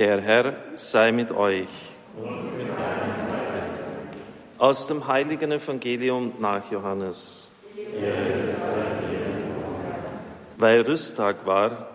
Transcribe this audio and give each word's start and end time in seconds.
Der 0.00 0.22
Herr 0.22 0.54
sei 0.76 1.12
mit 1.12 1.30
euch. 1.30 1.68
Aus 4.56 4.86
dem 4.86 5.06
heiligen 5.06 5.52
Evangelium 5.52 6.32
nach 6.38 6.70
Johannes. 6.70 7.50
Weil 10.56 10.80
Rüsttag 10.80 11.44
war 11.44 11.88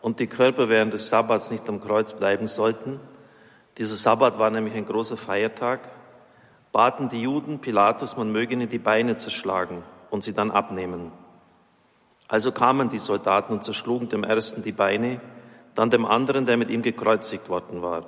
und 0.00 0.18
die 0.18 0.26
Körper 0.26 0.68
während 0.68 0.92
des 0.92 1.08
Sabbats 1.08 1.52
nicht 1.52 1.68
am 1.68 1.80
Kreuz 1.80 2.14
bleiben 2.14 2.48
sollten, 2.48 2.98
dieser 3.78 3.94
Sabbat 3.94 4.40
war 4.40 4.50
nämlich 4.50 4.74
ein 4.74 4.84
großer 4.84 5.16
Feiertag, 5.16 5.88
baten 6.72 7.10
die 7.10 7.22
Juden 7.22 7.60
Pilatus, 7.60 8.16
man 8.16 8.32
möge 8.32 8.54
ihnen 8.54 8.70
die 8.70 8.80
Beine 8.80 9.14
zerschlagen 9.14 9.84
und 10.10 10.24
sie 10.24 10.34
dann 10.34 10.50
abnehmen. 10.50 11.12
Also 12.26 12.50
kamen 12.50 12.88
die 12.88 12.98
Soldaten 12.98 13.52
und 13.52 13.62
zerschlugen 13.62 14.08
dem 14.08 14.24
ersten 14.24 14.64
die 14.64 14.72
Beine, 14.72 15.20
dann 15.74 15.90
dem 15.90 16.04
anderen, 16.04 16.46
der 16.46 16.56
mit 16.56 16.70
ihm 16.70 16.82
gekreuzigt 16.82 17.48
worden 17.48 17.82
war. 17.82 18.04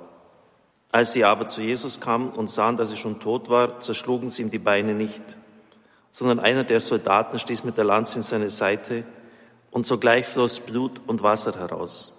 Als 0.91 1.13
sie 1.13 1.25
aber 1.25 1.47
zu 1.47 1.61
Jesus 1.61 1.99
kamen 1.99 2.29
und 2.29 2.49
sahen, 2.49 2.77
dass 2.77 2.91
er 2.91 2.97
schon 2.97 3.19
tot 3.19 3.49
war, 3.49 3.79
zerschlugen 3.79 4.29
sie 4.29 4.43
ihm 4.43 4.51
die 4.51 4.59
Beine 4.59 4.93
nicht, 4.93 5.37
sondern 6.09 6.39
einer 6.39 6.63
der 6.63 6.79
Soldaten 6.79 7.39
stieß 7.39 7.63
mit 7.63 7.77
der 7.77 7.83
Lanze 7.83 8.17
in 8.17 8.23
seine 8.23 8.49
Seite 8.49 9.03
und 9.71 9.85
sogleich 9.85 10.25
floss 10.25 10.59
Blut 10.59 11.01
und 11.07 11.21
Wasser 11.21 11.53
heraus. 11.59 12.15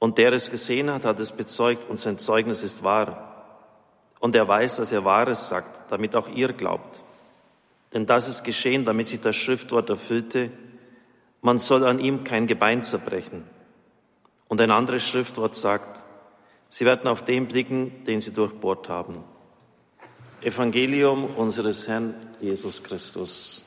Und 0.00 0.18
der 0.18 0.32
es 0.32 0.50
gesehen 0.50 0.90
hat, 0.90 1.04
hat 1.04 1.20
es 1.20 1.30
bezeugt 1.30 1.88
und 1.88 2.00
sein 2.00 2.18
Zeugnis 2.18 2.64
ist 2.64 2.82
wahr. 2.82 3.28
Und 4.18 4.34
er 4.34 4.48
weiß, 4.48 4.76
dass 4.76 4.90
er 4.90 5.04
Wahres 5.04 5.48
sagt, 5.48 5.92
damit 5.92 6.16
auch 6.16 6.26
ihr 6.28 6.52
glaubt. 6.52 7.00
Denn 7.92 8.06
das 8.06 8.28
ist 8.28 8.42
geschehen, 8.42 8.84
damit 8.84 9.06
sich 9.06 9.20
das 9.20 9.36
Schriftwort 9.36 9.88
erfüllte, 9.90 10.50
man 11.40 11.58
soll 11.58 11.84
an 11.84 12.00
ihm 12.00 12.24
kein 12.24 12.48
Gebein 12.48 12.82
zerbrechen. 12.82 13.44
Und 14.52 14.60
ein 14.60 14.70
anderes 14.70 15.02
Schriftwort 15.08 15.56
sagt, 15.56 16.04
sie 16.68 16.84
werden 16.84 17.08
auf 17.08 17.24
den 17.24 17.48
blicken, 17.48 18.04
den 18.04 18.20
sie 18.20 18.34
durchbohrt 18.34 18.90
haben. 18.90 19.24
Evangelium 20.42 21.24
unseres 21.24 21.88
Herrn 21.88 22.12
Jesus 22.38 22.82
Christus. 22.82 23.64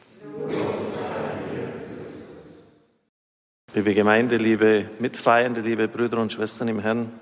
Liebe 3.74 3.96
Gemeinde, 3.96 4.38
liebe 4.38 4.88
Mitfeiernde, 5.00 5.62
liebe 5.62 5.88
Brüder 5.88 6.20
und 6.20 6.32
Schwestern 6.32 6.68
im 6.68 6.80
Herrn, 6.80 7.20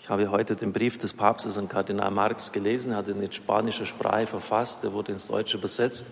ich 0.00 0.08
habe 0.08 0.28
heute 0.32 0.56
den 0.56 0.72
Brief 0.72 0.98
des 0.98 1.12
Papstes 1.12 1.56
an 1.58 1.68
Kardinal 1.68 2.10
Marx 2.10 2.50
gelesen, 2.50 2.96
hat 2.96 3.06
ihn 3.06 3.22
in 3.22 3.30
spanischer 3.30 3.86
Sprache 3.86 4.26
verfasst, 4.26 4.82
der 4.82 4.92
wurde 4.92 5.12
ins 5.12 5.28
Deutsche 5.28 5.58
übersetzt. 5.58 6.08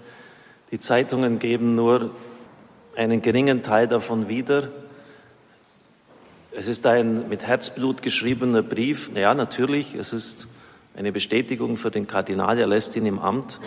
Die 0.71 0.79
Zeitungen 0.79 1.41
geben 1.41 1.75
nur 1.75 2.13
einen 2.95 3.21
geringen 3.21 3.65
Teil 3.65 3.89
davon 3.89 4.29
wieder. 4.29 4.69
Es 6.53 6.67
ist 6.67 6.85
ein 6.85 7.29
mit 7.29 7.47
Herzblut 7.47 8.03
geschriebener 8.03 8.65
Brief. 8.65 9.13
Ja, 9.15 9.35
natürlich, 9.35 9.95
es 9.95 10.13
ist 10.13 10.49
eine 10.97 11.13
Bestätigung 11.13 11.77
für 11.77 11.93
den 11.93 12.09
Kardinal, 12.09 12.59
er 12.59 12.67
lässt 12.67 12.97
ihn 12.97 13.07
im 13.07 13.21
Amt. 13.21 13.61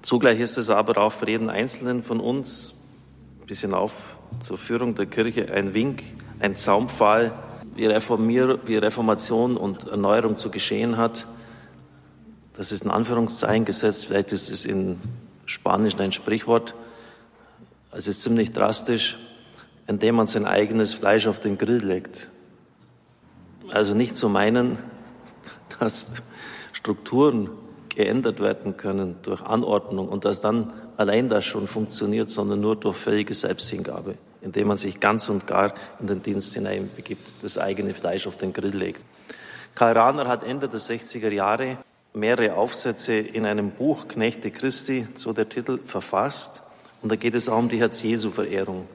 Zugleich 0.00 0.40
ist 0.40 0.56
es 0.56 0.70
aber 0.70 0.96
auch 0.96 1.12
für 1.12 1.28
jeden 1.28 1.50
Einzelnen 1.50 2.02
von 2.02 2.20
uns, 2.20 2.72
ein 3.42 3.46
bisschen 3.46 3.74
auf 3.74 3.92
zur 4.40 4.56
Führung 4.56 4.94
der 4.94 5.04
Kirche, 5.04 5.52
ein 5.52 5.74
Wink, 5.74 6.02
ein 6.40 6.56
Zaunpfahl, 6.56 7.32
wie, 7.76 7.84
Reformier, 7.84 8.58
wie 8.64 8.78
Reformation 8.78 9.58
und 9.58 9.88
Erneuerung 9.88 10.38
zu 10.38 10.50
geschehen 10.50 10.96
hat. 10.96 11.26
Das 12.56 12.72
ist 12.72 12.82
ein 12.82 12.90
Anführungszeichen 12.90 13.66
gesetzt, 13.66 14.06
vielleicht 14.06 14.32
ist 14.32 14.48
es 14.48 14.64
in 14.64 14.98
Spanisch 15.44 15.96
ein 15.98 16.12
Sprichwort. 16.12 16.74
Es 17.90 18.06
ist 18.06 18.22
ziemlich 18.22 18.54
drastisch 18.54 19.18
indem 19.86 20.16
man 20.16 20.26
sein 20.26 20.46
eigenes 20.46 20.94
Fleisch 20.94 21.26
auf 21.26 21.40
den 21.40 21.58
Grill 21.58 21.84
legt. 21.84 22.30
Also 23.70 23.94
nicht 23.94 24.16
zu 24.16 24.28
meinen, 24.28 24.78
dass 25.78 26.10
Strukturen 26.72 27.50
geändert 27.88 28.40
werden 28.40 28.76
können 28.76 29.16
durch 29.22 29.42
Anordnung 29.42 30.08
und 30.08 30.24
dass 30.24 30.40
dann 30.40 30.72
allein 30.96 31.28
das 31.28 31.44
schon 31.44 31.66
funktioniert, 31.66 32.30
sondern 32.30 32.60
nur 32.60 32.76
durch 32.76 32.96
völlige 32.96 33.34
Selbsthingabe, 33.34 34.14
indem 34.40 34.68
man 34.68 34.76
sich 34.76 35.00
ganz 35.00 35.28
und 35.28 35.46
gar 35.46 35.74
in 36.00 36.06
den 36.06 36.22
Dienst 36.22 36.54
hineinbegibt, 36.54 37.42
das 37.42 37.58
eigene 37.58 37.94
Fleisch 37.94 38.26
auf 38.26 38.36
den 38.36 38.52
Grill 38.52 38.74
legt. 38.74 39.00
Karl 39.74 39.96
Rahner 39.96 40.28
hat 40.28 40.44
Ende 40.44 40.68
der 40.68 40.80
60er 40.80 41.30
Jahre 41.30 41.78
mehrere 42.14 42.54
Aufsätze 42.54 43.14
in 43.14 43.46
einem 43.46 43.70
Buch 43.70 44.08
Knechte 44.08 44.50
Christi, 44.50 45.06
so 45.14 45.32
der 45.32 45.48
Titel, 45.48 45.78
verfasst. 45.84 46.62
Und 47.00 47.10
da 47.10 47.16
geht 47.16 47.34
es 47.34 47.48
auch 47.48 47.58
um 47.58 47.68
die 47.68 47.80
Herz-Jesu-Verehrung. 47.80 48.86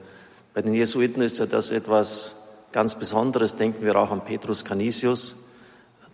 Bei 0.58 0.62
den 0.62 0.74
Jesuiten 0.74 1.22
ist 1.22 1.38
ja 1.38 1.46
das 1.46 1.70
etwas 1.70 2.34
ganz 2.72 2.96
Besonderes. 2.96 3.54
Denken 3.54 3.84
wir 3.84 3.94
auch 3.94 4.10
an 4.10 4.24
Petrus 4.24 4.64
Canisius, 4.64 5.46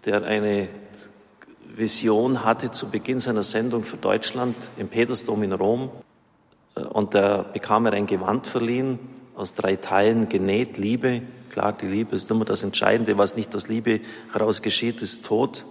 der 0.04 0.22
eine 0.22 0.68
Vision 1.74 2.44
hatte 2.44 2.70
zu 2.70 2.90
Beginn 2.90 3.20
seiner 3.20 3.42
Sendung 3.42 3.84
für 3.84 3.96
Deutschland 3.96 4.54
im 4.76 4.88
Petersdom 4.88 5.42
in 5.44 5.54
Rom. 5.54 5.88
Und 6.74 7.14
da 7.14 7.38
bekam 7.38 7.86
er 7.86 7.94
ein 7.94 8.04
Gewand 8.04 8.46
verliehen, 8.46 8.98
aus 9.34 9.54
drei 9.54 9.76
Teilen 9.76 10.28
genäht, 10.28 10.76
Liebe. 10.76 11.22
Klar, 11.48 11.72
die 11.72 11.86
Liebe 11.86 12.14
ist 12.14 12.30
immer 12.30 12.44
das 12.44 12.64
Entscheidende. 12.64 13.16
Was 13.16 13.38
nicht 13.38 13.56
aus 13.56 13.68
Liebe 13.68 14.02
heraus 14.34 14.60
geschieht, 14.60 15.00
ist 15.00 15.24
Tod. 15.24 15.64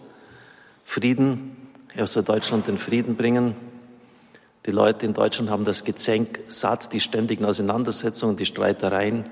Frieden. 0.83 1.69
Er 1.93 2.07
soll 2.07 2.23
Deutschland 2.23 2.67
den 2.67 2.79
Frieden 2.79 3.17
bringen. 3.17 3.55
Die 4.65 4.71
Leute 4.71 5.05
in 5.05 5.13
Deutschland 5.13 5.49
haben 5.49 5.65
das 5.65 5.83
Gezänk 5.83 6.39
satt, 6.47 6.93
die 6.93 7.01
ständigen 7.01 7.43
Auseinandersetzungen, 7.43 8.37
die 8.37 8.45
Streitereien 8.45 9.25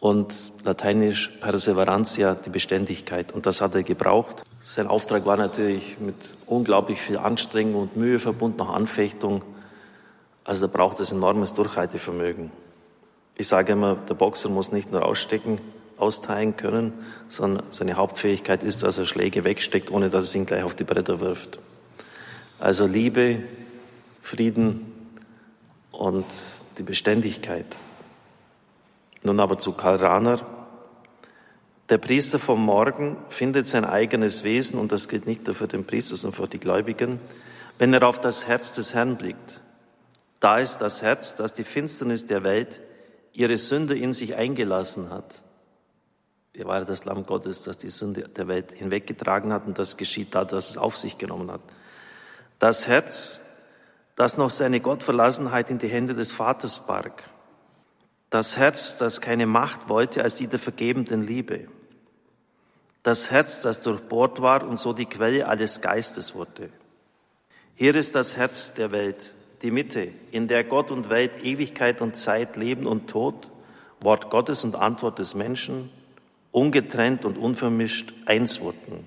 und 0.00 0.34
lateinisch 0.64 1.28
Perseverantia, 1.40 2.34
die 2.34 2.50
Beständigkeit. 2.50 3.32
Und 3.32 3.46
das 3.46 3.60
hat 3.60 3.76
er 3.76 3.84
gebraucht. 3.84 4.42
Sein 4.60 4.88
Auftrag 4.88 5.26
war 5.26 5.36
natürlich 5.36 5.98
mit 6.00 6.36
unglaublich 6.46 7.00
viel 7.00 7.18
Anstrengung 7.18 7.82
und 7.82 7.96
Mühe 7.96 8.18
verbunden, 8.18 8.58
nach 8.58 8.70
Anfechtung. 8.70 9.44
Also 10.42 10.66
da 10.66 10.72
braucht 10.72 10.98
es 10.98 11.12
enormes 11.12 11.54
Durchhaltevermögen. 11.54 12.50
Ich 13.36 13.46
sage 13.46 13.72
immer, 13.72 13.94
der 13.94 14.14
Boxer 14.14 14.48
muss 14.48 14.72
nicht 14.72 14.90
nur 14.90 15.04
ausstecken, 15.04 15.60
austeilen 15.98 16.56
können, 16.56 16.92
sondern 17.28 17.64
seine 17.70 17.94
Hauptfähigkeit 17.94 18.64
ist, 18.64 18.82
dass 18.82 18.98
er 18.98 19.06
Schläge 19.06 19.44
wegsteckt, 19.44 19.90
ohne 19.90 20.10
dass 20.10 20.24
es 20.24 20.34
ihn 20.34 20.46
gleich 20.46 20.64
auf 20.64 20.74
die 20.74 20.84
Bretter 20.84 21.20
wirft. 21.20 21.60
Also 22.58 22.86
Liebe, 22.86 23.42
Frieden 24.20 24.92
und 25.90 26.26
die 26.78 26.82
Beständigkeit. 26.82 27.66
Nun 29.22 29.40
aber 29.40 29.58
zu 29.58 29.72
Karl 29.72 29.96
Rahner. 29.96 30.40
Der 31.88 31.98
Priester 31.98 32.38
vom 32.38 32.64
Morgen 32.64 33.16
findet 33.28 33.66
sein 33.66 33.84
eigenes 33.84 34.44
Wesen, 34.44 34.78
und 34.78 34.92
das 34.92 35.08
gilt 35.08 35.26
nicht 35.26 35.46
nur 35.46 35.54
für 35.54 35.68
den 35.68 35.84
Priester, 35.84 36.16
sondern 36.16 36.40
für 36.40 36.48
die 36.48 36.60
Gläubigen, 36.60 37.18
wenn 37.78 37.94
er 37.94 38.06
auf 38.06 38.20
das 38.20 38.46
Herz 38.46 38.72
des 38.72 38.94
Herrn 38.94 39.16
blickt. 39.16 39.60
Da 40.40 40.58
ist 40.58 40.78
das 40.78 41.02
Herz, 41.02 41.34
das 41.34 41.54
die 41.54 41.64
Finsternis 41.64 42.26
der 42.26 42.44
Welt, 42.44 42.80
ihre 43.32 43.56
Sünde 43.56 43.96
in 43.96 44.12
sich 44.12 44.36
eingelassen 44.36 45.10
hat. 45.10 45.42
Er 46.52 46.66
war 46.66 46.84
das 46.84 47.04
Lamm 47.04 47.24
Gottes, 47.24 47.62
das 47.62 47.78
die 47.78 47.88
Sünde 47.88 48.28
der 48.28 48.48
Welt 48.48 48.72
hinweggetragen 48.72 49.52
hat, 49.52 49.66
und 49.66 49.78
das 49.78 49.96
geschieht 49.96 50.34
da, 50.34 50.44
dass 50.44 50.70
es 50.70 50.76
auf 50.76 50.96
sich 50.96 51.18
genommen 51.18 51.50
hat. 51.50 51.60
Das 52.58 52.88
Herz, 52.88 53.47
das 54.18 54.36
noch 54.36 54.50
seine 54.50 54.80
Gottverlassenheit 54.80 55.70
in 55.70 55.78
die 55.78 55.86
Hände 55.86 56.12
des 56.12 56.32
Vaters 56.32 56.86
barg. 56.86 57.22
Das 58.30 58.58
Herz, 58.58 58.96
das 58.96 59.20
keine 59.20 59.46
Macht 59.46 59.88
wollte 59.88 60.24
als 60.24 60.34
die 60.34 60.48
der 60.48 60.58
vergebenden 60.58 61.24
Liebe. 61.24 61.68
Das 63.04 63.30
Herz, 63.30 63.62
das 63.62 63.80
durchbohrt 63.80 64.42
war 64.42 64.66
und 64.66 64.76
so 64.76 64.92
die 64.92 65.06
Quelle 65.06 65.46
alles 65.46 65.80
Geistes 65.82 66.34
wurde. 66.34 66.68
Hier 67.76 67.94
ist 67.94 68.16
das 68.16 68.36
Herz 68.36 68.74
der 68.74 68.90
Welt, 68.90 69.36
die 69.62 69.70
Mitte, 69.70 70.08
in 70.32 70.48
der 70.48 70.64
Gott 70.64 70.90
und 70.90 71.10
Welt, 71.10 71.44
Ewigkeit 71.44 72.00
und 72.00 72.16
Zeit, 72.16 72.56
Leben 72.56 72.88
und 72.88 73.08
Tod, 73.08 73.48
Wort 74.00 74.30
Gottes 74.30 74.64
und 74.64 74.74
Antwort 74.74 75.20
des 75.20 75.36
Menschen, 75.36 75.90
ungetrennt 76.50 77.24
und 77.24 77.38
unvermischt 77.38 78.12
eins 78.26 78.60
wurden. 78.60 79.06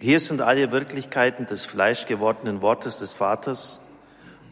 Hier 0.00 0.20
sind 0.20 0.40
alle 0.40 0.70
Wirklichkeiten 0.70 1.46
des 1.46 1.64
fleischgewordenen 1.64 2.62
Wortes 2.62 2.98
des 2.98 3.12
Vaters 3.12 3.80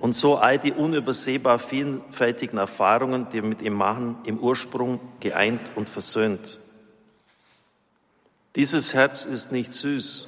und 0.00 0.12
so 0.12 0.36
all 0.36 0.58
die 0.58 0.72
unübersehbar 0.72 1.60
vielfältigen 1.60 2.58
Erfahrungen, 2.58 3.28
die 3.30 3.42
wir 3.42 3.48
mit 3.48 3.62
ihm 3.62 3.74
machen, 3.74 4.16
im 4.24 4.40
Ursprung 4.40 4.98
geeint 5.20 5.70
und 5.76 5.88
versöhnt. 5.88 6.60
Dieses 8.56 8.92
Herz 8.92 9.24
ist 9.24 9.52
nicht 9.52 9.72
süß, 9.72 10.26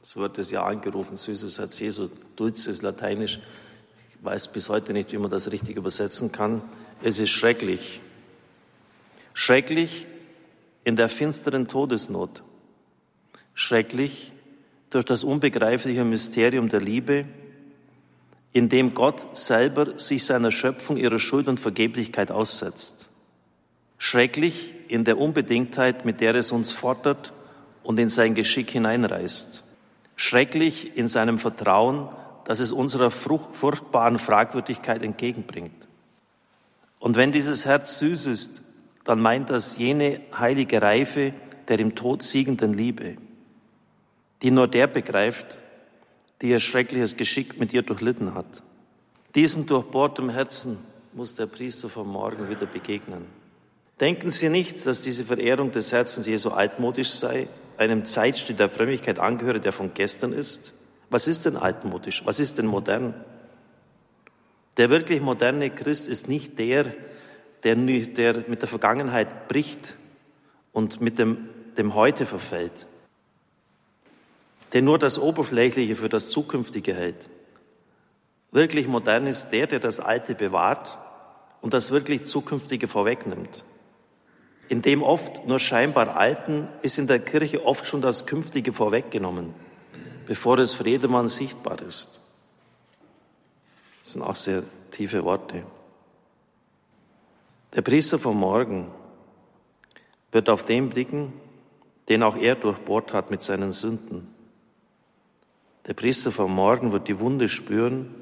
so 0.00 0.20
wird 0.20 0.38
es 0.38 0.50
ja 0.50 0.64
angerufen, 0.64 1.16
süßes 1.16 1.58
Herz 1.58 1.78
Jesu, 1.78 2.08
dulce 2.36 2.68
ist 2.68 2.82
lateinisch. 2.82 3.40
Ich 4.08 4.24
weiß 4.24 4.48
bis 4.48 4.70
heute 4.70 4.94
nicht, 4.94 5.12
wie 5.12 5.18
man 5.18 5.30
das 5.30 5.52
richtig 5.52 5.76
übersetzen 5.76 6.32
kann. 6.32 6.62
Es 7.02 7.18
ist 7.18 7.30
schrecklich. 7.30 8.00
Schrecklich 9.34 10.06
in 10.84 10.96
der 10.96 11.10
finsteren 11.10 11.68
Todesnot 11.68 12.42
schrecklich 13.56 14.32
durch 14.90 15.04
das 15.04 15.24
unbegreifliche 15.24 16.04
Mysterium 16.04 16.68
der 16.68 16.80
Liebe, 16.80 17.24
in 18.52 18.68
dem 18.68 18.94
Gott 18.94 19.36
selber 19.36 19.98
sich 19.98 20.24
seiner 20.24 20.52
Schöpfung 20.52 20.96
ihrer 20.96 21.18
Schuld 21.18 21.48
und 21.48 21.58
Vergeblichkeit 21.58 22.30
aussetzt. 22.30 23.08
Schrecklich 23.98 24.74
in 24.88 25.04
der 25.04 25.18
Unbedingtheit, 25.18 26.04
mit 26.04 26.20
der 26.20 26.34
es 26.36 26.52
uns 26.52 26.70
fordert 26.70 27.32
und 27.82 27.98
in 27.98 28.08
sein 28.08 28.34
Geschick 28.34 28.70
hineinreißt. 28.70 29.64
Schrecklich 30.16 30.96
in 30.96 31.08
seinem 31.08 31.38
Vertrauen, 31.38 32.08
dass 32.44 32.60
es 32.60 32.72
unserer 32.72 33.10
furchtbaren 33.10 34.18
Fragwürdigkeit 34.18 35.02
entgegenbringt. 35.02 35.88
Und 36.98 37.16
wenn 37.16 37.32
dieses 37.32 37.64
Herz 37.64 37.98
süß 37.98 38.26
ist, 38.26 38.62
dann 39.04 39.20
meint 39.20 39.50
das 39.50 39.78
jene 39.78 40.20
heilige 40.38 40.80
Reife 40.82 41.32
der 41.68 41.80
im 41.80 41.94
Tod 41.94 42.22
siegenden 42.22 42.72
Liebe, 42.72 43.16
die 44.42 44.50
nur 44.50 44.68
der 44.68 44.86
begreift, 44.86 45.58
die 46.42 46.50
ihr 46.50 46.60
schreckliches 46.60 47.16
Geschick 47.16 47.58
mit 47.58 47.72
ihr 47.72 47.82
durchlitten 47.82 48.34
hat. 48.34 48.62
Diesem 49.34 49.66
durchbohrtem 49.66 50.30
Herzen 50.30 50.78
muss 51.12 51.34
der 51.34 51.46
Priester 51.46 51.88
vom 51.88 52.08
Morgen 52.08 52.48
wieder 52.48 52.66
begegnen. 52.66 53.26
Denken 54.00 54.30
Sie 54.30 54.50
nicht, 54.50 54.84
dass 54.86 55.00
diese 55.00 55.24
Verehrung 55.24 55.70
des 55.70 55.92
Herzens 55.92 56.26
Jesu 56.26 56.50
altmodisch 56.50 57.10
sei, 57.10 57.48
einem 57.78 58.04
Zeitstil 58.04 58.56
der 58.56 58.68
Frömmigkeit 58.68 59.18
angehöre, 59.18 59.60
der 59.60 59.72
von 59.72 59.92
gestern 59.94 60.32
ist? 60.32 60.74
Was 61.08 61.28
ist 61.28 61.46
denn 61.46 61.56
altmodisch? 61.56 62.24
Was 62.26 62.40
ist 62.40 62.58
denn 62.58 62.66
modern? 62.66 63.14
Der 64.76 64.90
wirklich 64.90 65.20
moderne 65.20 65.70
Christ 65.70 66.08
ist 66.08 66.28
nicht 66.28 66.58
der, 66.58 66.92
der, 67.64 67.76
der 67.76 68.44
mit 68.48 68.60
der 68.60 68.68
Vergangenheit 68.68 69.48
bricht 69.48 69.96
und 70.72 71.00
mit 71.00 71.18
dem, 71.18 71.48
dem 71.78 71.94
Heute 71.94 72.26
verfällt, 72.26 72.86
der 74.72 74.82
nur 74.82 74.98
das 74.98 75.18
Oberflächliche 75.18 75.96
für 75.96 76.08
das 76.08 76.28
Zukünftige 76.28 76.94
hält. 76.94 77.28
Wirklich 78.50 78.88
modern 78.88 79.26
ist 79.26 79.50
der, 79.50 79.66
der 79.66 79.80
das 79.80 80.00
Alte 80.00 80.34
bewahrt 80.34 80.98
und 81.60 81.74
das 81.74 81.90
wirklich 81.90 82.24
Zukünftige 82.24 82.88
vorwegnimmt. 82.88 83.64
In 84.68 84.82
dem 84.82 85.02
oft 85.02 85.46
nur 85.46 85.58
scheinbar 85.58 86.16
Alten 86.16 86.68
ist 86.82 86.98
in 86.98 87.06
der 87.06 87.20
Kirche 87.20 87.64
oft 87.64 87.86
schon 87.86 88.00
das 88.00 88.26
Künftige 88.26 88.72
vorweggenommen, 88.72 89.54
bevor 90.26 90.58
es 90.58 90.74
für 90.74 90.88
jedermann 90.88 91.28
sichtbar 91.28 91.80
ist. 91.82 92.22
Das 94.00 94.12
sind 94.12 94.22
auch 94.22 94.36
sehr 94.36 94.62
tiefe 94.90 95.24
Worte. 95.24 95.62
Der 97.74 97.82
Priester 97.82 98.18
vom 98.18 98.38
Morgen 98.38 98.90
wird 100.32 100.48
auf 100.48 100.64
den 100.64 100.88
blicken, 100.88 101.32
den 102.08 102.22
auch 102.22 102.36
er 102.36 102.54
durchbohrt 102.54 103.12
hat 103.12 103.30
mit 103.30 103.42
seinen 103.42 103.72
Sünden. 103.72 104.35
Der 105.86 105.94
Priester 105.94 106.32
vom 106.32 106.52
Morgen 106.54 106.92
wird 106.92 107.06
die 107.06 107.20
Wunde 107.20 107.48
spüren, 107.48 108.12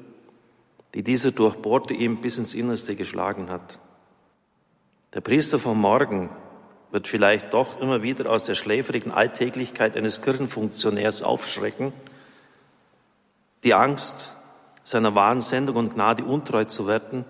die 0.93 1.03
dieser 1.03 1.31
Durchbohrte 1.31 1.93
ihm 1.93 2.21
bis 2.21 2.37
ins 2.37 2.53
Innerste 2.53 2.95
geschlagen 2.95 3.49
hat. 3.49 3.79
Der 5.13 5.21
Priester 5.21 5.57
vom 5.57 5.79
Morgen 5.79 6.29
wird 6.91 7.07
vielleicht 7.07 7.53
doch 7.53 7.81
immer 7.81 8.03
wieder 8.03 8.29
aus 8.29 8.43
der 8.43 8.55
schläfrigen 8.55 9.11
Alltäglichkeit 9.11 9.97
eines 9.97 10.21
Kirchenfunktionärs 10.21 11.23
aufschrecken, 11.23 11.91
die 13.63 13.73
Angst, 13.73 14.33
seiner 14.83 15.15
wahren 15.15 15.41
Sendung 15.41 15.77
und 15.77 15.95
Gnade 15.95 16.23
untreu 16.23 16.65
zu 16.65 16.85
werden, 16.85 17.25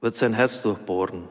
wird 0.00 0.16
sein 0.16 0.32
Herz 0.32 0.62
durchbohren. 0.62 1.24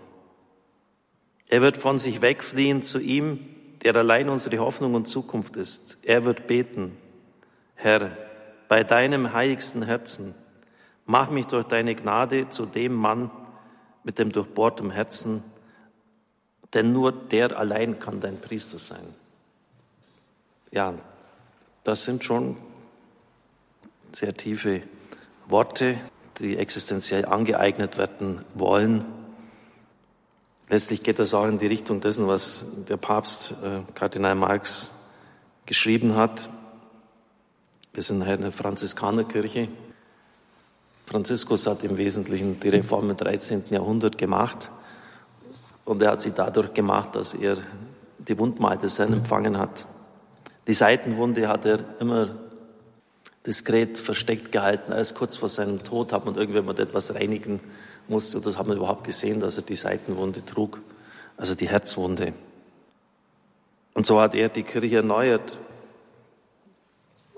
Er 1.47 1.61
wird 1.61 1.77
von 1.77 1.97
sich 1.97 2.21
wegfliehen 2.21 2.83
zu 2.83 2.99
ihm, 2.99 3.39
der 3.83 3.95
allein 3.95 4.29
unsere 4.29 4.59
Hoffnung 4.59 4.93
und 4.93 5.07
Zukunft 5.07 5.57
ist. 5.57 5.97
Er 6.03 6.23
wird 6.25 6.45
beten, 6.45 6.95
Herr, 7.75 8.11
bei 8.67 8.83
deinem 8.83 9.33
heiligsten 9.33 9.83
Herzen, 9.83 10.33
mach 11.05 11.29
mich 11.29 11.45
durch 11.47 11.65
deine 11.65 11.95
Gnade 11.95 12.49
zu 12.49 12.65
dem 12.65 12.93
Mann 12.93 13.29
mit 14.03 14.19
dem 14.19 14.31
durchbohrten 14.31 14.91
Herzen, 14.91 15.43
denn 16.73 16.91
nur 16.91 17.11
der 17.11 17.57
allein 17.57 17.99
kann 17.99 18.19
dein 18.19 18.39
Priester 18.39 18.77
sein. 18.77 19.15
Ja, 20.71 20.93
das 21.83 22.03
sind 22.03 22.23
schon 22.23 22.57
sehr 24.11 24.33
tiefe 24.33 24.81
Worte, 25.47 25.97
die 26.39 26.57
existenziell 26.57 27.25
angeeignet 27.25 27.97
werden 27.97 28.43
wollen. 28.53 29.05
Letztlich 30.67 31.03
geht 31.03 31.19
das 31.19 31.33
auch 31.33 31.45
in 31.45 31.59
die 31.59 31.67
Richtung 31.67 32.01
dessen, 32.01 32.27
was 32.27 32.65
der 32.89 32.97
Papst 32.97 33.53
äh, 33.63 33.81
Kardinal 33.93 34.35
Marx 34.35 34.91
geschrieben 35.65 36.15
hat. 36.15 36.49
Wir 37.95 38.03
sind 38.03 38.21
eine 38.23 38.51
Franziskanerkirche. 38.51 39.69
Franziskus 41.05 41.65
hat 41.65 41.81
im 41.85 41.95
Wesentlichen 41.95 42.59
die 42.59 42.67
Reform 42.67 43.09
im 43.09 43.15
13. 43.15 43.63
Jahrhundert 43.69 44.17
gemacht. 44.17 44.69
Und 45.85 46.01
er 46.01 46.11
hat 46.11 46.19
sie 46.19 46.31
dadurch 46.31 46.73
gemacht, 46.73 47.15
dass 47.15 47.33
er 47.33 47.55
die 48.17 48.37
Wundmal 48.37 48.77
des 48.77 48.99
Herrn 48.99 49.13
empfangen 49.13 49.57
hat. 49.57 49.87
Die 50.67 50.73
Seitenwunde 50.73 51.47
hat 51.47 51.63
er 51.63 51.85
immer 52.01 52.35
diskret 53.45 53.97
versteckt 53.97 54.51
gehalten. 54.51 54.91
Erst 54.91 55.15
kurz 55.15 55.37
vor 55.37 55.47
seinem 55.47 55.81
Tod 55.81 56.11
hat 56.11 56.25
man 56.25 56.35
irgendwann 56.35 56.75
etwas 56.75 57.15
reinigen 57.15 57.61
musste. 58.09 58.39
Oder 58.39 58.57
hat 58.57 58.67
man 58.67 58.75
überhaupt 58.75 59.05
gesehen, 59.05 59.39
dass 59.39 59.55
er 59.55 59.63
die 59.63 59.75
Seitenwunde 59.75 60.43
trug, 60.43 60.81
also 61.37 61.55
die 61.55 61.69
Herzwunde. 61.69 62.33
Und 63.93 64.05
so 64.05 64.19
hat 64.19 64.35
er 64.35 64.49
die 64.49 64.63
Kirche 64.63 64.97
erneuert 64.97 65.57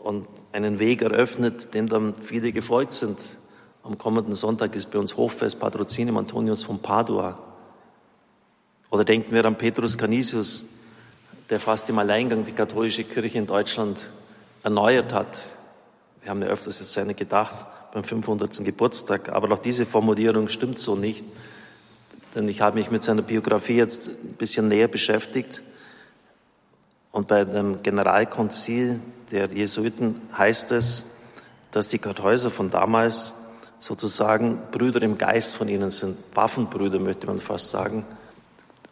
und 0.08 0.26
einen 0.58 0.80
Weg 0.80 1.04
eröffnet, 1.04 1.76
dem 1.76 1.88
dann 1.88 2.16
viele 2.16 2.52
gefolgt 2.52 2.94
sind. 2.94 3.20
Am 3.84 3.98
kommenden 3.98 4.34
Sonntag 4.34 4.76
ist 4.76 4.90
bei 4.90 4.98
uns 4.98 5.16
Hochfest 5.16 5.60
Patrozinium 5.60 6.18
Antonius 6.18 6.64
von 6.64 6.80
Padua. 6.80 7.38
Oder 8.90 9.06
denken 9.06 9.32
wir 9.34 9.46
an 9.46 9.56
Petrus 9.56 9.98
Canisius, 10.00 10.66
der 11.52 11.60
fast 11.60 11.88
im 11.90 12.00
Alleingang 12.00 12.44
die 12.44 12.54
katholische 12.54 13.04
Kirche 13.04 13.38
in 13.38 13.46
Deutschland 13.46 14.04
erneuert 14.64 15.14
hat. 15.14 15.38
Wir 16.22 16.32
haben 16.32 16.42
ja 16.42 16.48
öfters 16.48 16.80
jetzt 16.80 16.94
seine 16.94 17.14
gedacht 17.14 17.68
beim 17.94 18.04
500. 18.04 18.66
Geburtstag, 18.66 19.30
aber 19.30 19.54
auch 19.54 19.60
diese 19.60 19.86
Formulierung 19.86 20.50
stimmt 20.50 20.80
so 20.80 20.96
nicht, 20.96 21.24
denn 22.34 22.48
ich 22.48 22.62
habe 22.62 22.80
mich 22.80 22.90
mit 22.90 23.04
seiner 23.04 23.22
Biografie 23.22 23.78
jetzt 23.78 24.08
ein 24.08 24.34
bisschen 24.38 24.70
näher 24.70 24.88
beschäftigt 24.88 25.62
und 27.12 27.28
bei 27.28 27.44
dem 27.46 27.82
Generalkonzil 27.84 29.00
der 29.32 29.52
Jesuiten 29.52 30.22
heißt 30.38 30.72
es, 30.72 31.06
dass 31.72 31.88
die 31.88 32.00
Kartäuser 32.00 32.52
von 32.52 32.70
damals 32.70 33.34
sozusagen 33.80 34.60
Brüder 34.72 35.02
im 35.02 35.18
Geist 35.18 35.56
von 35.56 35.70
ihnen 35.70 35.90
sind, 35.90 36.18
Waffenbrüder 36.34 37.00
möchte 37.00 37.28
man 37.28 37.40
fast 37.40 37.72
sagen. 37.72 38.06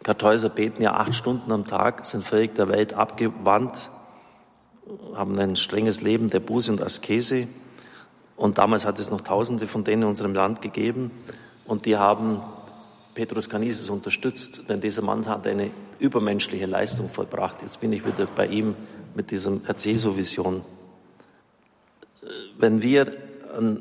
Kartäuser 0.04 0.50
beten 0.50 0.84
ja 0.84 0.94
acht 0.94 1.16
Stunden 1.16 1.52
am 1.52 1.66
Tag, 1.66 2.06
sind 2.06 2.24
völlig 2.24 2.54
der 2.54 2.70
Welt 2.70 2.94
abgewandt, 2.94 3.90
haben 5.16 5.40
ein 5.40 5.56
strenges 5.56 6.02
Leben 6.02 6.30
der 6.30 6.42
Buße 6.42 6.72
und 6.72 6.82
Askese. 6.82 7.48
Und 8.38 8.58
damals 8.58 8.86
hat 8.86 9.00
es 9.00 9.10
noch 9.10 9.22
Tausende 9.22 9.66
von 9.66 9.84
denen 9.84 10.04
in 10.04 10.10
unserem 10.10 10.36
Land 10.36 10.62
gegeben. 10.62 11.10
Und 11.66 11.86
die 11.86 11.98
haben 11.98 12.42
Petrus 13.16 13.50
Canises 13.50 13.90
unterstützt, 13.90 14.70
denn 14.70 14.82
dieser 14.82 15.02
Mann 15.02 15.26
hat 15.26 15.48
eine 15.48 15.72
übermenschliche 16.00 16.66
Leistung 16.66 17.10
vollbracht. 17.10 17.62
Jetzt 17.62 17.80
bin 17.80 17.94
ich 17.94 18.06
wieder 18.06 18.28
bei 18.28 18.46
ihm 18.46 18.76
mit 19.16 19.32
diesem 19.32 19.66
Erzeso-Vision. 19.66 20.64
Wenn 22.58 22.82
wir 22.82 23.18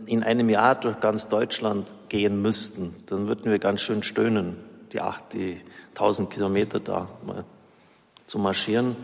in 0.06 0.22
einem 0.22 0.48
Jahr 0.48 0.76
durch 0.76 1.00
ganz 1.00 1.28
Deutschland 1.28 1.92
gehen 2.08 2.40
müssten, 2.40 2.94
dann 3.06 3.26
würden 3.26 3.50
wir 3.50 3.58
ganz 3.58 3.80
schön 3.80 4.04
stöhnen, 4.04 4.56
die 4.92 5.00
acht, 5.00 5.32
die 5.32 5.60
tausend 5.94 6.30
Kilometer 6.30 6.78
da 6.78 7.08
mal 7.26 7.44
zu 8.28 8.38
marschieren. 8.38 8.94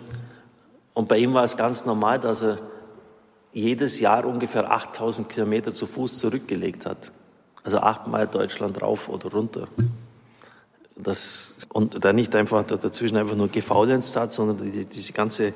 Und 0.95 1.09
bei 1.09 1.19
ihm 1.19 1.35
war 1.35 1.43
es 1.43 1.57
ganz 1.57 1.85
normal, 1.87 2.21
dass 2.21 2.43
er 2.43 2.59
jedes 3.53 3.99
Jahr 3.99 4.25
ungefähr 4.25 4.71
8000 4.71 5.29
Kilometer 5.29 5.75
zu 5.75 5.87
Fuß 5.87 6.19
zurückgelegt 6.21 6.87
hat. 6.87 7.11
Also 7.65 7.79
achtmal 7.79 8.29
Deutschland 8.29 8.81
rauf 8.81 9.09
oder 9.09 9.29
runter. 9.33 9.67
Das, 11.03 11.69
und 11.73 12.05
da 12.05 12.13
nicht 12.13 12.35
einfach 12.35 12.65
dazwischen 12.65 13.17
einfach 13.17 13.37
nur 13.37 13.49
gefaulenzt 13.49 14.17
hat, 14.17 14.33
sondern 14.33 14.71
die, 14.71 14.87
diese 14.87 15.13
ganze 15.13 15.53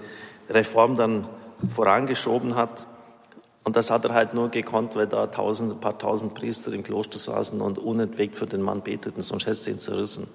Reform 0.48 0.96
dann 0.96 1.28
vorangeschoben 1.68 2.54
hat. 2.54 2.86
Und 3.62 3.76
das 3.76 3.90
hat 3.90 4.04
er 4.04 4.12
halt 4.12 4.34
nur 4.34 4.50
gekonnt, 4.50 4.94
weil 4.94 5.06
da 5.06 5.26
tausend, 5.26 5.72
ein 5.72 5.80
paar 5.80 5.98
tausend 5.98 6.34
Priester 6.34 6.72
im 6.72 6.82
Kloster 6.82 7.18
saßen 7.18 7.60
und 7.60 7.78
unentwegt 7.78 8.36
für 8.36 8.46
den 8.46 8.60
Mann 8.60 8.82
beteten, 8.82 9.22
sonst 9.22 9.46
hätte 9.46 9.56
sie 9.56 9.70
ihn 9.70 9.78
zerrissen. 9.78 10.28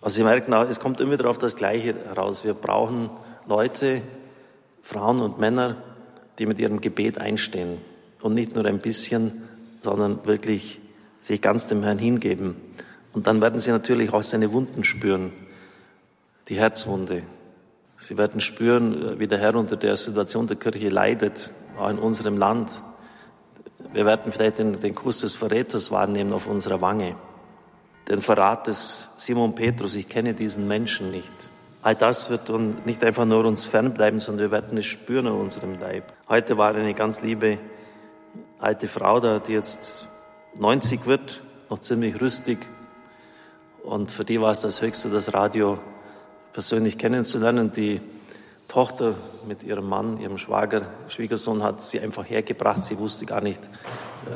Also 0.00 0.16
Sie 0.16 0.24
merken 0.24 0.52
auch, 0.54 0.68
es 0.68 0.80
kommt 0.80 1.00
immer 1.00 1.12
wieder 1.12 1.30
auf 1.30 1.38
das 1.38 1.56
Gleiche 1.56 1.94
heraus. 2.06 2.44
Wir 2.44 2.54
brauchen 2.54 3.10
Leute, 3.48 4.02
Frauen 4.82 5.20
und 5.20 5.38
Männer, 5.38 5.76
die 6.38 6.46
mit 6.46 6.58
ihrem 6.58 6.80
Gebet 6.80 7.18
einstehen 7.18 7.78
und 8.20 8.34
nicht 8.34 8.54
nur 8.54 8.64
ein 8.64 8.80
bisschen, 8.80 9.48
sondern 9.82 10.24
wirklich 10.26 10.80
sich 11.20 11.40
ganz 11.40 11.68
dem 11.68 11.82
Herrn 11.84 11.98
hingeben. 11.98 12.56
Und 13.12 13.26
dann 13.26 13.40
werden 13.40 13.60
sie 13.60 13.70
natürlich 13.70 14.12
auch 14.12 14.22
seine 14.22 14.52
Wunden 14.52 14.84
spüren, 14.84 15.32
die 16.48 16.56
Herzwunde. 16.56 17.22
Sie 17.98 18.16
werden 18.16 18.40
spüren, 18.40 19.18
wie 19.18 19.28
der 19.28 19.38
Herr 19.38 19.54
unter 19.54 19.76
der 19.76 19.96
Situation 19.96 20.46
der 20.46 20.56
Kirche 20.56 20.88
leidet, 20.88 21.52
auch 21.78 21.88
in 21.88 21.98
unserem 21.98 22.36
Land. 22.36 22.70
Wir 23.92 24.06
werden 24.06 24.32
vielleicht 24.32 24.58
den, 24.58 24.80
den 24.80 24.94
Kuss 24.94 25.20
des 25.20 25.34
Verräters 25.34 25.90
wahrnehmen 25.90 26.32
auf 26.32 26.46
unserer 26.46 26.80
Wange. 26.80 27.14
den 28.08 28.20
Verrat 28.20 28.66
des 28.66 29.10
Simon 29.16 29.54
Petrus, 29.54 29.94
ich 29.94 30.08
kenne 30.08 30.34
diesen 30.34 30.66
Menschen 30.66 31.10
nicht. 31.10 31.32
All 31.82 31.94
das 31.94 32.30
wird 32.30 32.48
nicht 32.86 33.02
einfach 33.04 33.24
nur 33.24 33.44
uns 33.44 33.66
fernbleiben, 33.66 34.20
sondern 34.20 34.46
wir 34.46 34.50
werden 34.50 34.78
es 34.78 34.86
spüren 34.86 35.26
in 35.26 35.32
unserem 35.32 35.80
Leib. 35.80 36.12
Heute 36.28 36.56
war 36.56 36.74
eine 36.74 36.94
ganz 36.94 37.22
liebe 37.22 37.58
alte 38.58 38.88
Frau 38.88 39.20
da, 39.20 39.38
die 39.38 39.52
jetzt 39.52 40.08
90 40.56 41.06
wird, 41.06 41.42
noch 41.70 41.78
ziemlich 41.78 42.20
rüstig. 42.20 42.58
Und 43.82 44.12
für 44.12 44.24
die 44.24 44.40
war 44.40 44.52
es 44.52 44.60
das 44.60 44.80
Höchste, 44.80 45.08
das 45.08 45.34
Radio 45.34 45.78
persönlich 46.52 46.98
kennenzulernen. 46.98 47.72
Die 47.72 48.00
Tochter 48.68 49.14
mit 49.46 49.64
ihrem 49.64 49.88
Mann, 49.88 50.18
ihrem 50.18 50.38
Schwager, 50.38 50.86
Schwiegersohn 51.08 51.62
hat 51.62 51.82
sie 51.82 52.00
einfach 52.00 52.28
hergebracht. 52.28 52.84
Sie 52.84 52.98
wusste 52.98 53.26
gar 53.26 53.40
nicht, 53.40 53.60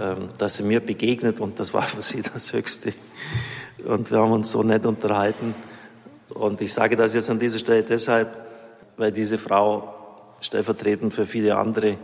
ähm, 0.00 0.30
dass 0.38 0.56
sie 0.56 0.62
mir 0.62 0.80
begegnet 0.80 1.40
und 1.40 1.60
das 1.60 1.72
war 1.72 1.82
für 1.82 2.02
sie 2.02 2.22
das 2.22 2.52
Höchste. 2.52 2.92
Und 3.84 4.10
wir 4.10 4.18
haben 4.18 4.32
uns 4.32 4.50
so 4.50 4.62
nett 4.62 4.84
unterhalten. 4.84 5.54
Und 6.28 6.60
ich 6.60 6.72
sage 6.72 6.96
das 6.96 7.14
jetzt 7.14 7.30
an 7.30 7.38
dieser 7.38 7.58
Stelle 7.58 7.84
deshalb, 7.84 8.28
weil 8.96 9.12
diese 9.12 9.38
Frau 9.38 9.94
stellvertretend 10.40 11.14
für 11.14 11.24
viele 11.24 11.56
andere 11.56 11.96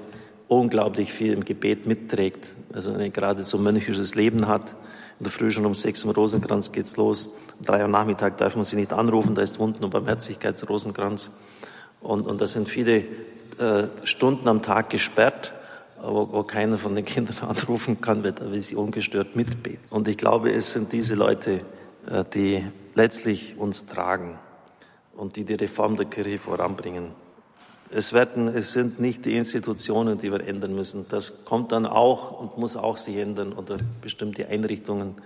unglaublich 0.53 1.13
viel 1.13 1.33
im 1.33 1.45
Gebet 1.45 1.87
mitträgt. 1.87 2.55
Also 2.73 2.93
eine 2.93 3.11
geradezu 3.11 3.59
mönchisches 3.59 4.15
Leben 4.15 4.49
hat. 4.49 4.75
In 5.19 5.25
der 5.25 5.33
Früh 5.33 5.51
schon 5.51 5.67
um 5.67 5.75
sechs 5.75 6.05
im 6.05 6.11
Rosenkranz 6.11 6.73
geht's 6.73 6.97
los. 6.97 7.27
Um 7.59 7.65
drei 7.65 7.83
Uhr 7.83 7.89
Nachmittag 7.89 8.39
darf 8.39 8.57
man 8.57 8.65
sie 8.65 8.77
nicht 8.77 8.93
anrufen, 8.93 9.35
da 9.35 9.43
ist 9.43 9.59
Wunden- 9.59 9.85
und 9.85 9.91
Barmherzigkeitsrosenkranz. 9.91 11.31
Und, 12.01 12.27
und 12.27 12.41
das 12.41 12.53
sind 12.53 12.69
viele 12.69 13.05
äh, 13.59 13.89
Stunden 14.05 14.49
am 14.49 14.63
Tag 14.63 14.91
gesperrt, 14.91 15.53
wo, 16.03 16.29
wo 16.33 16.43
keiner 16.43 16.77
von 16.77 16.95
den 16.95 17.05
Kindern 17.05 17.39
anrufen 17.49 18.01
kann, 18.01 18.25
weil, 18.25 18.35
weil 18.41 18.61
sie 18.61 18.75
ungestört 18.75 19.37
mitbeten. 19.37 19.85
Und 19.91 20.09
ich 20.09 20.17
glaube, 20.17 20.53
es 20.53 20.73
sind 20.73 20.93
diese 20.93 21.15
Leute, 21.15 21.61
äh, 22.11 22.25
die 22.35 22.65
letztlich 22.95 23.57
uns 23.57 23.87
tragen 23.87 24.39
und 25.17 25.37
die 25.37 25.45
die 25.45 25.55
Reform 25.55 25.97
der 25.97 26.07
Kirche 26.07 26.39
voranbringen. 26.39 27.13
Es, 27.95 28.13
werden, 28.13 28.49
es 28.49 28.73
sind 28.73 29.01
nicht 29.01 29.25
die 29.27 29.37
Institutionen, 29.37 30.19
die 30.19 30.33
wir 30.33 30.41
ändern 30.41 30.75
müssen. 30.75 31.07
Das 31.09 31.45
kommt 31.45 31.73
dann 31.73 31.85
auch 31.85 32.41
und 32.41 32.57
muss 32.57 32.77
auch 32.77 32.97
sich 32.97 33.17
ändern 33.17 33.53
oder 33.53 33.77
bestimmte 34.01 34.49
Einrichtungen. 34.49 35.17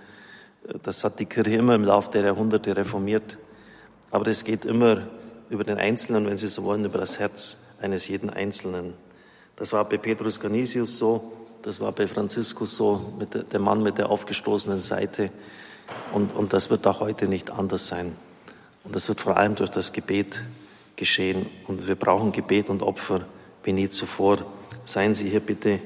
Das 0.83 1.03
hat 1.03 1.19
die 1.19 1.25
Kirche 1.25 1.55
immer 1.55 1.75
im 1.75 1.85
Laufe 1.85 2.11
der 2.11 2.23
Jahrhunderte 2.23 2.75
reformiert. 2.75 3.37
Aber 4.11 4.25
das 4.25 4.43
geht 4.43 4.65
immer 4.65 5.07
über 5.49 5.63
den 5.63 5.77
Einzelnen, 5.77 6.25
wenn 6.25 6.35
Sie 6.35 6.47
so 6.49 6.63
wollen, 6.63 6.83
über 6.83 6.97
das 6.97 7.19
Herz 7.19 7.59
eines 7.81 8.07
jeden 8.07 8.29
Einzelnen. 8.29 8.93
Das 9.55 9.71
war 9.71 9.87
bei 9.87 9.97
Petrus 9.97 10.39
Canisius 10.39 10.97
so, 10.97 11.31
das 11.61 11.79
war 11.79 11.91
bei 11.91 12.07
Franziskus 12.07 12.75
so, 12.75 13.13
mit 13.17 13.51
der, 13.51 13.59
Mann 13.59 13.81
mit 13.81 13.97
der 13.97 14.09
aufgestoßenen 14.09 14.81
Seite. 14.81 15.31
Und, 16.13 16.35
und 16.35 16.53
das 16.53 16.69
wird 16.69 16.85
auch 16.85 16.99
heute 16.99 17.27
nicht 17.27 17.49
anders 17.49 17.87
sein. 17.87 18.15
Und 18.83 18.95
das 18.95 19.07
wird 19.07 19.21
vor 19.21 19.37
allem 19.37 19.55
durch 19.55 19.69
das 19.69 19.93
Gebet 19.93 20.43
geschehen. 20.97 21.45
Und 21.67 21.87
wir 21.87 21.95
brauchen 21.95 22.33
Gebet 22.33 22.69
und 22.69 22.83
Opfer 22.83 23.21
wie 23.63 23.71
nie 23.71 23.89
zuvor. 23.89 24.39
Seien 24.83 25.13
Sie 25.13 25.29
hier 25.29 25.39
bitte 25.39 25.79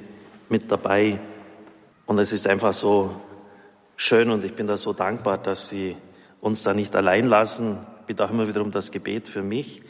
mit 0.49 0.71
dabei. 0.71 1.19
Und 2.07 2.17
es 2.17 2.31
ist 2.31 2.47
einfach 2.47 2.73
so 2.73 3.11
schön 3.95 4.31
und 4.31 4.43
ich 4.43 4.53
bin 4.53 4.65
da 4.65 4.77
so 4.77 4.93
dankbar, 4.93 5.37
dass 5.37 5.69
Sie 5.69 5.95
uns 6.41 6.63
da 6.63 6.73
nicht 6.73 6.95
allein 6.95 7.27
lassen. 7.27 7.77
Ich 8.01 8.07
bitte 8.07 8.25
auch 8.25 8.31
immer 8.31 8.47
wieder 8.47 8.61
um 8.61 8.71
das 8.71 8.91
Gebet 8.91 9.27
für 9.27 9.43
mich. 9.43 9.83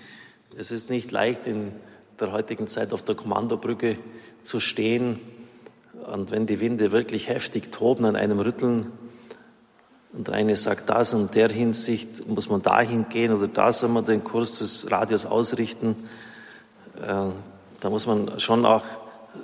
Es 0.58 0.72
ist 0.72 0.90
nicht 0.90 1.12
leicht 1.12 1.48
in 1.48 1.72
der 2.20 2.34
heutigen 2.34 2.68
Zeit 2.68 2.92
auf 2.92 3.02
der 3.02 3.16
Kommandobrücke 3.16 3.98
zu 4.42 4.60
stehen 4.60 5.22
und 6.08 6.32
wenn 6.32 6.46
die 6.46 6.60
Winde 6.60 6.92
wirklich 6.92 7.30
heftig 7.30 7.72
toben, 7.72 8.06
an 8.06 8.16
einem 8.16 8.40
rütteln 8.40 8.92
und 10.14 10.28
der 10.28 10.36
eine 10.36 10.56
sagt, 10.58 10.90
das 10.90 11.14
und 11.14 11.36
der 11.36 11.50
Hinsicht 11.50 12.28
muss 12.28 12.50
man 12.50 12.62
dahin 12.62 13.08
gehen 13.08 13.32
oder 13.32 13.48
da 13.48 13.72
soll 13.72 13.90
man 13.90 14.06
den 14.06 14.24
Kurs 14.24 14.60
des 14.60 14.92
Radios 14.92 15.26
ausrichten. 15.26 16.10
Äh, 17.02 17.30
da 17.80 17.90
muss 17.90 18.08
man 18.08 18.40
schon 18.40 18.66
auch 18.66 18.84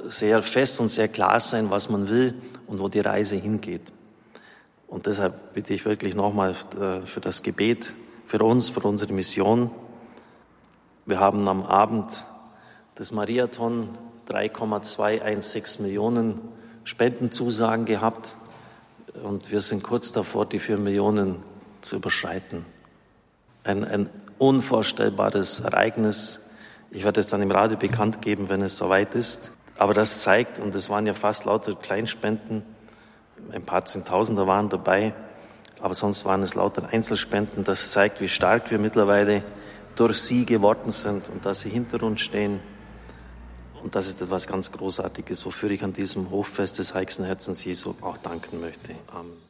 sehr 0.09 0.41
fest 0.41 0.79
und 0.79 0.89
sehr 0.89 1.07
klar 1.07 1.39
sein, 1.39 1.69
was 1.69 1.89
man 1.89 2.09
will 2.09 2.33
und 2.67 2.79
wo 2.79 2.89
die 2.89 2.99
Reise 2.99 3.37
hingeht. 3.37 3.93
Und 4.87 5.05
deshalb 5.05 5.53
bitte 5.53 5.73
ich 5.73 5.85
wirklich 5.85 6.15
nochmal 6.15 6.51
äh, 6.79 7.05
für 7.05 7.21
das 7.21 7.43
Gebet, 7.43 7.93
für 8.25 8.39
uns, 8.39 8.69
für 8.69 8.81
unsere 8.81 9.13
Mission. 9.13 9.71
Wir 11.05 11.21
haben 11.21 11.47
am 11.47 11.63
Abend 11.63 12.25
des 12.99 13.13
Mariathon 13.13 13.89
3,216 14.25 15.85
Millionen 15.85 16.41
Spendenzusagen 16.83 17.85
gehabt 17.85 18.35
und 19.23 19.51
wir 19.51 19.61
sind 19.61 19.83
kurz 19.83 20.11
davor, 20.11 20.45
die 20.45 20.59
vier 20.59 20.77
Millionen 20.77 21.43
zu 21.81 21.97
überschreiten. 21.97 22.65
Ein, 23.63 23.83
ein 23.83 24.09
unvorstellbares 24.37 25.61
Ereignis. 25.61 26.49
Ich 26.91 27.03
werde 27.03 27.19
es 27.19 27.27
dann 27.27 27.41
im 27.41 27.51
Radio 27.51 27.77
bekannt 27.77 28.21
geben, 28.21 28.49
wenn 28.49 28.61
es 28.61 28.77
soweit 28.77 29.15
ist. 29.15 29.57
Aber 29.77 29.93
das 29.93 30.19
zeigt, 30.19 30.59
und 30.59 30.73
es 30.75 30.89
waren 30.89 31.05
ja 31.05 31.13
fast 31.13 31.45
lauter 31.45 31.75
Kleinspenden, 31.75 32.63
ein 33.51 33.63
paar 33.63 33.85
Zehntausender 33.85 34.47
waren 34.47 34.69
dabei, 34.69 35.13
aber 35.79 35.93
sonst 35.93 36.25
waren 36.25 36.41
es 36.41 36.55
lauter 36.55 36.89
Einzelspenden. 36.91 37.63
Das 37.63 37.91
zeigt, 37.91 38.19
wie 38.19 38.27
stark 38.27 38.71
wir 38.71 38.79
mittlerweile 38.79 39.43
durch 39.95 40.19
sie 40.19 40.45
geworden 40.45 40.91
sind 40.91 41.29
und 41.29 41.45
dass 41.45 41.61
sie 41.61 41.69
hinter 41.69 42.01
uns 42.03 42.21
stehen. 42.21 42.59
Und 43.83 43.95
das 43.95 44.07
ist 44.07 44.21
etwas 44.21 44.47
ganz 44.47 44.71
Großartiges, 44.71 45.45
wofür 45.45 45.69
ich 45.71 45.83
an 45.83 45.93
diesem 45.93 46.29
Hochfest 46.29 46.79
des 46.79 46.93
Heiligsten 46.93 47.25
Herzens 47.25 47.63
Jesu 47.63 47.95
auch 48.01 48.17
danken 48.17 48.59
möchte. 48.59 48.95
Amen. 49.07 49.46